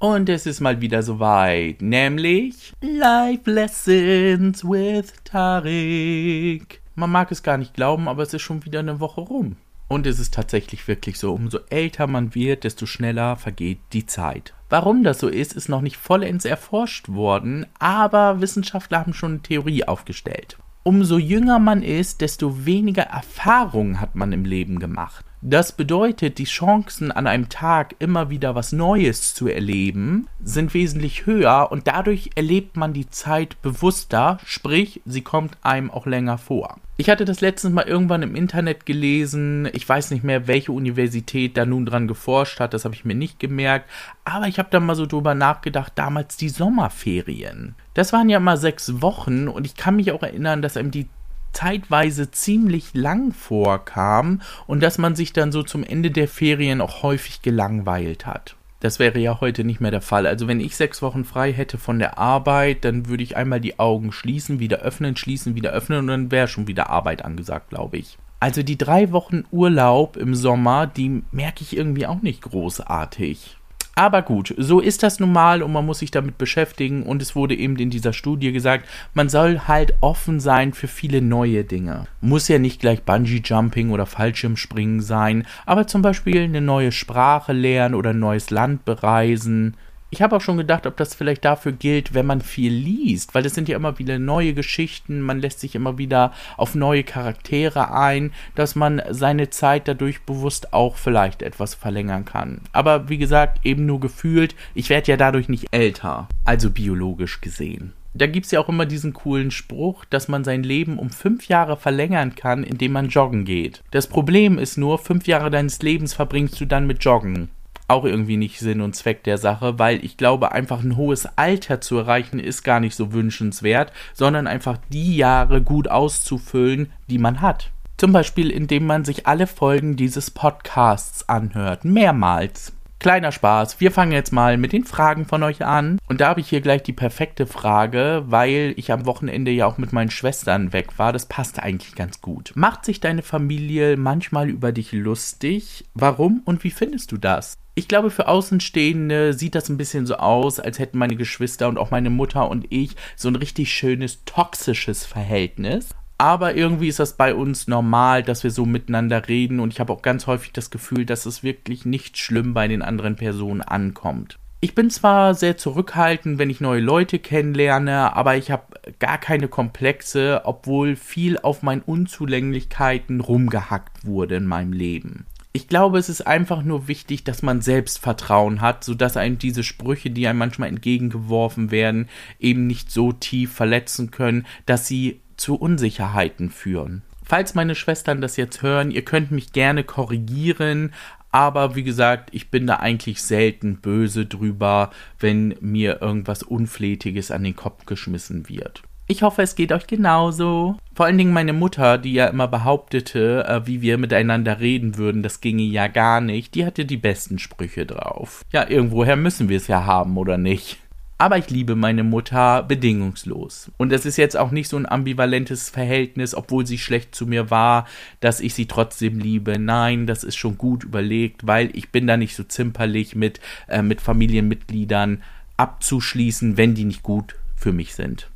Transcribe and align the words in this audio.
Und 0.00 0.30
es 0.30 0.46
ist 0.46 0.60
mal 0.60 0.80
wieder 0.80 1.02
soweit, 1.02 1.82
nämlich 1.82 2.72
Life 2.80 3.42
Lessons 3.44 4.64
with 4.64 5.12
Tarek. 5.24 6.80
Man 6.94 7.10
mag 7.10 7.30
es 7.30 7.42
gar 7.42 7.58
nicht 7.58 7.74
glauben, 7.74 8.08
aber 8.08 8.22
es 8.22 8.32
ist 8.32 8.40
schon 8.40 8.64
wieder 8.64 8.78
eine 8.78 8.98
Woche 8.98 9.20
rum. 9.20 9.56
Und 9.88 10.06
es 10.06 10.18
ist 10.18 10.32
tatsächlich 10.32 10.88
wirklich 10.88 11.18
so, 11.18 11.34
umso 11.34 11.58
älter 11.68 12.06
man 12.06 12.34
wird, 12.34 12.64
desto 12.64 12.86
schneller 12.86 13.36
vergeht 13.36 13.80
die 13.92 14.06
Zeit. 14.06 14.54
Warum 14.70 15.04
das 15.04 15.18
so 15.18 15.28
ist, 15.28 15.52
ist 15.52 15.68
noch 15.68 15.82
nicht 15.82 15.98
vollends 15.98 16.46
erforscht 16.46 17.10
worden, 17.10 17.66
aber 17.78 18.40
Wissenschaftler 18.40 19.00
haben 19.00 19.12
schon 19.12 19.32
eine 19.32 19.42
Theorie 19.42 19.84
aufgestellt. 19.84 20.56
Umso 20.82 21.18
jünger 21.18 21.58
man 21.58 21.82
ist, 21.82 22.22
desto 22.22 22.64
weniger 22.64 23.02
Erfahrungen 23.02 24.00
hat 24.00 24.14
man 24.14 24.32
im 24.32 24.46
Leben 24.46 24.78
gemacht. 24.78 25.26
Das 25.42 25.72
bedeutet, 25.72 26.36
die 26.36 26.44
Chancen 26.44 27.10
an 27.10 27.26
einem 27.26 27.48
Tag 27.48 27.94
immer 27.98 28.28
wieder 28.28 28.54
was 28.54 28.72
Neues 28.72 29.34
zu 29.34 29.48
erleben 29.48 30.28
sind 30.42 30.74
wesentlich 30.74 31.24
höher 31.24 31.68
und 31.70 31.86
dadurch 31.86 32.30
erlebt 32.34 32.76
man 32.76 32.92
die 32.92 33.08
Zeit 33.08 33.60
bewusster, 33.62 34.38
sprich, 34.44 35.00
sie 35.06 35.22
kommt 35.22 35.56
einem 35.62 35.90
auch 35.90 36.06
länger 36.06 36.36
vor. 36.36 36.78
Ich 36.98 37.08
hatte 37.08 37.24
das 37.24 37.40
letztens 37.40 37.72
mal 37.72 37.86
irgendwann 37.86 38.22
im 38.22 38.36
Internet 38.36 38.84
gelesen, 38.84 39.66
ich 39.72 39.88
weiß 39.88 40.10
nicht 40.10 40.24
mehr, 40.24 40.46
welche 40.46 40.72
Universität 40.72 41.56
da 41.56 41.64
nun 41.64 41.86
dran 41.86 42.06
geforscht 42.06 42.60
hat, 42.60 42.74
das 42.74 42.84
habe 42.84 42.94
ich 42.94 43.06
mir 43.06 43.14
nicht 43.14 43.38
gemerkt, 43.38 43.88
aber 44.24 44.46
ich 44.46 44.58
habe 44.58 44.68
da 44.70 44.80
mal 44.80 44.94
so 44.94 45.06
drüber 45.06 45.34
nachgedacht, 45.34 45.92
damals 45.94 46.36
die 46.36 46.50
Sommerferien. 46.50 47.74
Das 47.94 48.12
waren 48.12 48.28
ja 48.28 48.40
mal 48.40 48.58
sechs 48.58 49.00
Wochen 49.00 49.48
und 49.48 49.64
ich 49.64 49.76
kann 49.76 49.96
mich 49.96 50.12
auch 50.12 50.22
erinnern, 50.22 50.60
dass 50.60 50.76
einem 50.76 50.90
die 50.90 51.08
zeitweise 51.52 52.30
ziemlich 52.30 52.94
lang 52.94 53.32
vorkam 53.32 54.40
und 54.66 54.82
dass 54.82 54.98
man 54.98 55.14
sich 55.14 55.32
dann 55.32 55.52
so 55.52 55.62
zum 55.62 55.84
Ende 55.84 56.10
der 56.10 56.28
Ferien 56.28 56.80
auch 56.80 57.02
häufig 57.02 57.42
gelangweilt 57.42 58.26
hat. 58.26 58.56
Das 58.80 58.98
wäre 58.98 59.18
ja 59.18 59.40
heute 59.42 59.62
nicht 59.62 59.80
mehr 59.80 59.90
der 59.90 60.00
Fall. 60.00 60.26
Also 60.26 60.48
wenn 60.48 60.58
ich 60.58 60.74
sechs 60.74 61.02
Wochen 61.02 61.24
frei 61.24 61.52
hätte 61.52 61.76
von 61.76 61.98
der 61.98 62.16
Arbeit, 62.16 62.84
dann 62.84 63.08
würde 63.08 63.22
ich 63.22 63.36
einmal 63.36 63.60
die 63.60 63.78
Augen 63.78 64.10
schließen, 64.10 64.58
wieder 64.58 64.78
öffnen, 64.78 65.16
schließen, 65.16 65.54
wieder 65.54 65.70
öffnen 65.70 65.98
und 65.98 66.06
dann 66.06 66.30
wäre 66.30 66.48
schon 66.48 66.66
wieder 66.66 66.88
Arbeit 66.88 67.22
angesagt, 67.22 67.68
glaube 67.68 67.98
ich. 67.98 68.16
Also 68.40 68.62
die 68.62 68.78
drei 68.78 69.12
Wochen 69.12 69.44
Urlaub 69.50 70.16
im 70.16 70.34
Sommer, 70.34 70.86
die 70.86 71.22
merke 71.30 71.62
ich 71.62 71.76
irgendwie 71.76 72.06
auch 72.06 72.22
nicht 72.22 72.40
großartig. 72.40 73.58
Aber 73.94 74.22
gut, 74.22 74.54
so 74.56 74.80
ist 74.80 75.02
das 75.02 75.20
nun 75.20 75.32
mal 75.32 75.62
und 75.62 75.72
man 75.72 75.84
muss 75.84 75.98
sich 75.98 76.10
damit 76.10 76.38
beschäftigen 76.38 77.02
und 77.02 77.20
es 77.20 77.36
wurde 77.36 77.54
eben 77.54 77.76
in 77.76 77.90
dieser 77.90 78.12
Studie 78.12 78.52
gesagt, 78.52 78.88
man 79.14 79.28
soll 79.28 79.60
halt 79.66 79.94
offen 80.00 80.40
sein 80.40 80.72
für 80.72 80.88
viele 80.88 81.20
neue 81.20 81.64
Dinge. 81.64 82.06
Muss 82.20 82.48
ja 82.48 82.58
nicht 82.58 82.80
gleich 82.80 83.02
Bungee 83.02 83.42
Jumping 83.44 83.90
oder 83.90 84.06
Fallschirmspringen 84.06 85.00
sein, 85.00 85.46
aber 85.66 85.86
zum 85.86 86.02
Beispiel 86.02 86.42
eine 86.42 86.60
neue 86.60 86.92
Sprache 86.92 87.52
lernen 87.52 87.94
oder 87.94 88.10
ein 88.10 88.18
neues 88.18 88.50
Land 88.50 88.84
bereisen 88.84 89.76
ich 90.10 90.22
habe 90.22 90.36
auch 90.36 90.40
schon 90.40 90.56
gedacht, 90.56 90.86
ob 90.86 90.96
das 90.96 91.14
vielleicht 91.14 91.44
dafür 91.44 91.72
gilt, 91.72 92.14
wenn 92.14 92.26
man 92.26 92.40
viel 92.40 92.72
liest, 92.72 93.34
weil 93.34 93.46
es 93.46 93.54
sind 93.54 93.68
ja 93.68 93.76
immer 93.76 93.98
wieder 93.98 94.18
neue 94.18 94.54
Geschichten, 94.54 95.20
man 95.20 95.40
lässt 95.40 95.60
sich 95.60 95.74
immer 95.74 95.98
wieder 95.98 96.32
auf 96.56 96.74
neue 96.74 97.04
Charaktere 97.04 97.92
ein, 97.92 98.32
dass 98.56 98.74
man 98.74 99.00
seine 99.10 99.50
Zeit 99.50 99.86
dadurch 99.86 100.22
bewusst 100.22 100.72
auch 100.72 100.96
vielleicht 100.96 101.42
etwas 101.42 101.74
verlängern 101.74 102.24
kann. 102.24 102.60
Aber 102.72 103.08
wie 103.08 103.18
gesagt, 103.18 103.64
eben 103.64 103.86
nur 103.86 104.00
gefühlt, 104.00 104.56
ich 104.74 104.90
werde 104.90 105.12
ja 105.12 105.16
dadurch 105.16 105.48
nicht 105.48 105.68
älter, 105.70 106.28
also 106.44 106.70
biologisch 106.70 107.40
gesehen. 107.40 107.92
Da 108.12 108.26
gibt 108.26 108.46
es 108.46 108.52
ja 108.52 108.58
auch 108.58 108.68
immer 108.68 108.86
diesen 108.86 109.12
coolen 109.12 109.52
Spruch, 109.52 110.04
dass 110.06 110.26
man 110.26 110.42
sein 110.42 110.64
Leben 110.64 110.98
um 110.98 111.10
fünf 111.10 111.46
Jahre 111.46 111.76
verlängern 111.76 112.34
kann, 112.34 112.64
indem 112.64 112.90
man 112.90 113.08
joggen 113.08 113.44
geht. 113.44 113.84
Das 113.92 114.08
Problem 114.08 114.58
ist 114.58 114.76
nur, 114.76 114.98
fünf 114.98 115.28
Jahre 115.28 115.50
deines 115.50 115.80
Lebens 115.80 116.14
verbringst 116.14 116.60
du 116.60 116.64
dann 116.64 116.88
mit 116.88 117.04
Joggen 117.04 117.50
auch 117.90 118.04
irgendwie 118.04 118.36
nicht 118.36 118.58
Sinn 118.58 118.80
und 118.80 118.96
Zweck 118.96 119.24
der 119.24 119.38
Sache, 119.38 119.78
weil 119.78 120.04
ich 120.04 120.16
glaube, 120.16 120.52
einfach 120.52 120.82
ein 120.82 120.96
hohes 120.96 121.28
Alter 121.36 121.80
zu 121.80 121.98
erreichen 121.98 122.38
ist 122.38 122.62
gar 122.62 122.80
nicht 122.80 122.94
so 122.94 123.12
wünschenswert, 123.12 123.92
sondern 124.14 124.46
einfach 124.46 124.78
die 124.88 125.16
Jahre 125.16 125.60
gut 125.60 125.88
auszufüllen, 125.88 126.92
die 127.08 127.18
man 127.18 127.40
hat. 127.40 127.70
Zum 127.96 128.12
Beispiel, 128.12 128.50
indem 128.50 128.86
man 128.86 129.04
sich 129.04 129.26
alle 129.26 129.46
Folgen 129.46 129.96
dieses 129.96 130.30
Podcasts 130.30 131.28
anhört, 131.28 131.84
mehrmals. 131.84 132.72
Kleiner 133.00 133.32
Spaß, 133.32 133.80
wir 133.80 133.92
fangen 133.92 134.12
jetzt 134.12 134.30
mal 134.30 134.58
mit 134.58 134.74
den 134.74 134.84
Fragen 134.84 135.24
von 135.24 135.42
euch 135.42 135.64
an. 135.64 135.98
Und 136.06 136.20
da 136.20 136.28
habe 136.28 136.40
ich 136.40 136.48
hier 136.50 136.60
gleich 136.60 136.82
die 136.82 136.92
perfekte 136.92 137.46
Frage, 137.46 138.24
weil 138.26 138.74
ich 138.76 138.92
am 138.92 139.06
Wochenende 139.06 139.50
ja 139.50 139.64
auch 139.64 139.78
mit 139.78 139.94
meinen 139.94 140.10
Schwestern 140.10 140.74
weg 140.74 140.98
war. 140.98 141.12
Das 141.12 141.24
passt 141.24 141.62
eigentlich 141.62 141.94
ganz 141.94 142.20
gut. 142.20 142.52
Macht 142.56 142.84
sich 142.84 143.00
deine 143.00 143.22
Familie 143.22 143.96
manchmal 143.96 144.50
über 144.50 144.72
dich 144.72 144.92
lustig? 144.92 145.86
Warum 145.94 146.42
und 146.44 146.62
wie 146.62 146.70
findest 146.70 147.12
du 147.12 147.16
das? 147.16 147.56
Ich 147.74 147.88
glaube, 147.88 148.10
für 148.10 148.28
Außenstehende 148.28 149.32
sieht 149.32 149.54
das 149.54 149.68
ein 149.68 149.76
bisschen 149.76 150.04
so 150.04 150.16
aus, 150.16 150.58
als 150.58 150.78
hätten 150.78 150.98
meine 150.98 151.16
Geschwister 151.16 151.68
und 151.68 151.78
auch 151.78 151.90
meine 151.90 152.10
Mutter 152.10 152.48
und 152.48 152.66
ich 152.70 152.96
so 153.16 153.28
ein 153.28 153.36
richtig 153.36 153.72
schönes 153.72 154.24
toxisches 154.24 155.06
Verhältnis. 155.06 155.94
Aber 156.18 156.54
irgendwie 156.54 156.88
ist 156.88 156.98
das 156.98 157.16
bei 157.16 157.34
uns 157.34 157.68
normal, 157.68 158.22
dass 158.22 158.44
wir 158.44 158.50
so 158.50 158.66
miteinander 158.66 159.28
reden 159.28 159.60
und 159.60 159.72
ich 159.72 159.80
habe 159.80 159.92
auch 159.92 160.02
ganz 160.02 160.26
häufig 160.26 160.52
das 160.52 160.70
Gefühl, 160.70 161.06
dass 161.06 161.24
es 161.24 161.42
wirklich 161.42 161.86
nicht 161.86 162.18
schlimm 162.18 162.52
bei 162.52 162.68
den 162.68 162.82
anderen 162.82 163.16
Personen 163.16 163.62
ankommt. 163.62 164.38
Ich 164.60 164.74
bin 164.74 164.90
zwar 164.90 165.32
sehr 165.32 165.56
zurückhaltend, 165.56 166.38
wenn 166.38 166.50
ich 166.50 166.60
neue 166.60 166.82
Leute 166.82 167.18
kennenlerne, 167.18 168.14
aber 168.14 168.36
ich 168.36 168.50
habe 168.50 168.64
gar 168.98 169.16
keine 169.16 169.48
Komplexe, 169.48 170.42
obwohl 170.44 170.96
viel 170.96 171.38
auf 171.38 171.62
meinen 171.62 171.80
Unzulänglichkeiten 171.80 173.20
rumgehackt 173.20 174.04
wurde 174.04 174.36
in 174.36 174.44
meinem 174.44 174.74
Leben 174.74 175.24
ich 175.52 175.66
glaube, 175.66 175.98
es 175.98 176.08
ist 176.08 176.26
einfach 176.26 176.62
nur 176.62 176.86
wichtig, 176.86 177.24
dass 177.24 177.42
man 177.42 177.60
Selbstvertrauen 177.60 178.60
hat, 178.60 178.84
sodass 178.84 179.16
einem 179.16 179.38
diese 179.38 179.64
Sprüche, 179.64 180.10
die 180.10 180.26
einem 180.28 180.38
manchmal 180.38 180.68
entgegengeworfen 180.68 181.70
werden, 181.70 182.08
eben 182.38 182.66
nicht 182.66 182.92
so 182.92 183.12
tief 183.12 183.52
verletzen 183.52 184.10
können, 184.10 184.46
dass 184.66 184.86
sie 184.86 185.20
zu 185.36 185.56
Unsicherheiten 185.56 186.50
führen. 186.50 187.02
Falls 187.24 187.54
meine 187.54 187.74
Schwestern 187.74 188.20
das 188.20 188.36
jetzt 188.36 188.62
hören, 188.62 188.90
ihr 188.90 189.04
könnt 189.04 189.30
mich 189.30 189.52
gerne 189.52 189.82
korrigieren, 189.82 190.92
aber 191.32 191.76
wie 191.76 191.84
gesagt, 191.84 192.30
ich 192.32 192.50
bin 192.50 192.66
da 192.66 192.76
eigentlich 192.76 193.22
selten 193.22 193.76
böse 193.76 194.26
drüber, 194.26 194.90
wenn 195.18 195.54
mir 195.60 196.00
irgendwas 196.00 196.42
Unflätiges 196.42 197.30
an 197.30 197.44
den 197.44 197.56
Kopf 197.56 197.86
geschmissen 197.86 198.48
wird. 198.48 198.82
Ich 199.10 199.24
hoffe, 199.24 199.42
es 199.42 199.56
geht 199.56 199.72
euch 199.72 199.88
genauso. 199.88 200.76
Vor 200.94 201.06
allen 201.06 201.18
Dingen 201.18 201.32
meine 201.32 201.52
Mutter, 201.52 201.98
die 201.98 202.12
ja 202.12 202.28
immer 202.28 202.46
behauptete, 202.46 203.44
äh, 203.44 203.66
wie 203.66 203.82
wir 203.82 203.98
miteinander 203.98 204.60
reden 204.60 204.98
würden, 204.98 205.24
das 205.24 205.40
ginge 205.40 205.64
ja 205.64 205.88
gar 205.88 206.20
nicht, 206.20 206.54
die 206.54 206.64
hatte 206.64 206.84
die 206.84 206.96
besten 206.96 207.40
Sprüche 207.40 207.86
drauf. 207.86 208.44
Ja, 208.52 208.70
irgendwoher 208.70 209.16
müssen 209.16 209.48
wir 209.48 209.56
es 209.56 209.66
ja 209.66 209.84
haben, 209.84 210.16
oder 210.16 210.38
nicht? 210.38 210.76
Aber 211.18 211.38
ich 211.38 211.50
liebe 211.50 211.74
meine 211.74 212.04
Mutter 212.04 212.62
bedingungslos. 212.62 213.72
Und 213.78 213.92
es 213.92 214.06
ist 214.06 214.16
jetzt 214.16 214.36
auch 214.36 214.52
nicht 214.52 214.68
so 214.68 214.76
ein 214.76 214.86
ambivalentes 214.86 215.70
Verhältnis, 215.70 216.32
obwohl 216.32 216.64
sie 216.64 216.78
schlecht 216.78 217.12
zu 217.12 217.26
mir 217.26 217.50
war, 217.50 217.88
dass 218.20 218.38
ich 218.38 218.54
sie 218.54 218.66
trotzdem 218.66 219.18
liebe. 219.18 219.58
Nein, 219.58 220.06
das 220.06 220.22
ist 220.22 220.36
schon 220.36 220.56
gut 220.56 220.84
überlegt, 220.84 221.48
weil 221.48 221.76
ich 221.76 221.90
bin 221.90 222.06
da 222.06 222.16
nicht 222.16 222.36
so 222.36 222.44
zimperlich 222.44 223.16
mit, 223.16 223.40
äh, 223.66 223.82
mit 223.82 224.00
Familienmitgliedern 224.00 225.24
abzuschließen, 225.56 226.56
wenn 226.56 226.76
die 226.76 226.84
nicht 226.84 227.02
gut 227.02 227.34
für 227.56 227.72
mich 227.72 227.96
sind 227.96 228.29